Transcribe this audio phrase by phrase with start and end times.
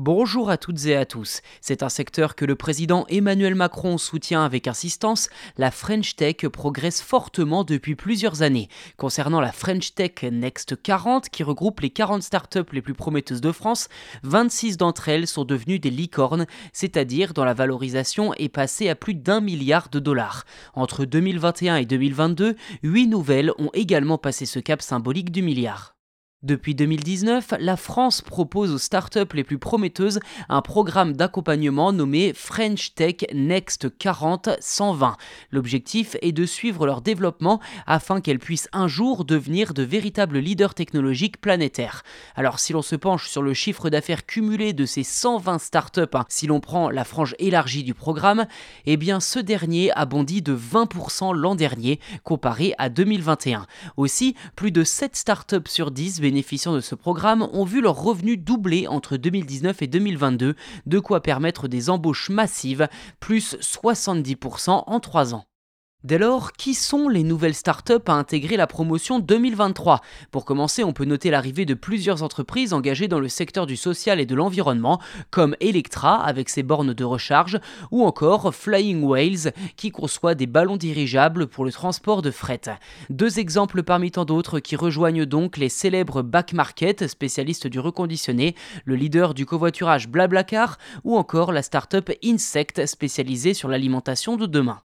[0.00, 1.40] Bonjour à toutes et à tous.
[1.60, 5.28] C'est un secteur que le président Emmanuel Macron soutient avec insistance.
[5.56, 8.68] La French Tech progresse fortement depuis plusieurs années.
[8.96, 13.50] Concernant la French Tech Next 40, qui regroupe les 40 startups les plus prometteuses de
[13.50, 13.88] France,
[14.22, 19.14] 26 d'entre elles sont devenues des licornes, c'est-à-dire dont la valorisation est passée à plus
[19.14, 20.44] d'un milliard de dollars.
[20.74, 22.54] Entre 2021 et 2022,
[22.84, 25.97] 8 nouvelles ont également passé ce cap symbolique du milliard.
[26.44, 32.94] Depuis 2019, la France propose aux startups les plus prometteuses un programme d'accompagnement nommé French
[32.94, 35.16] Tech Next 40 120.
[35.50, 40.74] L'objectif est de suivre leur développement afin qu'elles puissent un jour devenir de véritables leaders
[40.74, 42.04] technologiques planétaires.
[42.36, 46.24] Alors si l'on se penche sur le chiffre d'affaires cumulé de ces 120 startups, hein,
[46.28, 48.46] si l'on prend la frange élargie du programme,
[48.86, 53.66] eh bien ce dernier a bondi de 20% l'an dernier comparé à 2021.
[53.96, 58.38] Aussi, plus de 7 startups sur 10 bénéficiant de ce programme ont vu leurs revenus
[58.38, 62.86] doubler entre 2019 et 2022, de quoi permettre des embauches massives,
[63.18, 65.46] plus 70% en 3 ans.
[66.04, 70.92] Dès lors, qui sont les nouvelles startups à intégrer la promotion 2023 Pour commencer, on
[70.92, 75.00] peut noter l'arrivée de plusieurs entreprises engagées dans le secteur du social et de l'environnement,
[75.32, 77.58] comme Electra avec ses bornes de recharge,
[77.90, 82.60] ou encore Flying Whales qui conçoit des ballons dirigeables pour le transport de fret.
[83.10, 88.54] Deux exemples parmi tant d'autres qui rejoignent donc les célèbres Back Market, spécialistes du reconditionné,
[88.84, 94.80] le leader du covoiturage Blablacar, ou encore la startup Insect spécialisée sur l'alimentation de demain.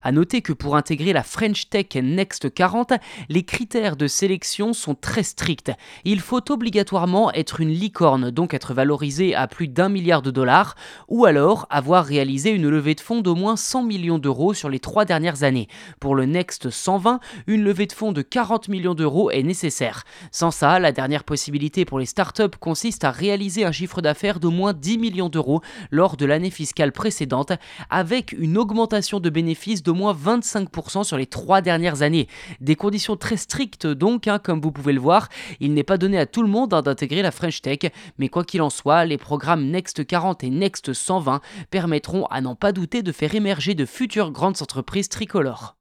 [0.00, 2.92] A noter que pour intégrer la French Tech Next 40,
[3.28, 5.72] les critères de sélection sont très stricts.
[6.04, 10.76] Il faut obligatoirement être une licorne, donc être valorisé à plus d'un milliard de dollars,
[11.08, 14.78] ou alors avoir réalisé une levée de fonds d'au moins 100 millions d'euros sur les
[14.78, 15.66] trois dernières années.
[15.98, 20.04] Pour le Next 120, une levée de fonds de 40 millions d'euros est nécessaire.
[20.30, 24.52] Sans ça, la dernière possibilité pour les startups consiste à réaliser un chiffre d'affaires d'au
[24.52, 25.60] moins 10 millions d'euros
[25.90, 27.50] lors de l'année fiscale précédente,
[27.90, 32.28] avec une augmentation de bénéfices moins 25% sur les trois dernières années.
[32.60, 35.28] Des conditions très strictes donc, hein, comme vous pouvez le voir.
[35.60, 38.44] Il n'est pas donné à tout le monde hein, d'intégrer la French Tech, mais quoi
[38.44, 41.40] qu'il en soit, les programmes Next 40 et Next 120
[41.70, 45.77] permettront à n'en pas douter de faire émerger de futures grandes entreprises tricolores.